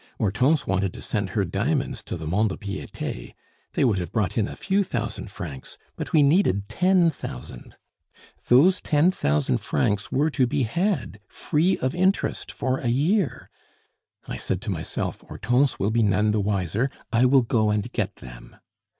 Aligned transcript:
Hortense 0.17 0.65
wanted 0.65 0.93
to 0.93 1.01
send 1.03 1.29
her 1.29 1.45
diamonds 1.45 2.01
to 2.05 2.17
the 2.17 2.25
Mont 2.25 2.49
de 2.49 2.57
Piete; 2.57 3.35
they 3.73 3.83
would 3.85 3.99
have 3.99 4.11
brought 4.11 4.35
in 4.35 4.47
a 4.47 4.55
few 4.55 4.83
thousand 4.83 5.29
francs, 5.31 5.77
but 5.95 6.11
we 6.11 6.23
needed 6.23 6.67
ten 6.67 7.11
thousand. 7.11 7.75
Those 8.47 8.81
ten 8.81 9.11
thousand 9.11 9.59
francs 9.59 10.11
were 10.11 10.31
to 10.31 10.47
be 10.47 10.63
had 10.63 11.19
free 11.27 11.77
of 11.77 11.93
interest 11.93 12.51
for 12.51 12.79
a 12.79 12.87
year! 12.87 13.51
I 14.27 14.37
said 14.37 14.59
to 14.61 14.71
myself, 14.71 15.21
'Hortense 15.29 15.77
will 15.77 15.91
be 15.91 16.01
none 16.01 16.31
the 16.31 16.41
wiser; 16.41 16.89
I 17.13 17.25
will 17.25 17.43
go 17.43 17.69
and 17.69 17.91
get 17.91 18.15
them. 18.15 18.55